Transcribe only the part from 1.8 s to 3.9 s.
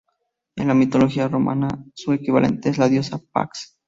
su equivalente es la diosa Pax.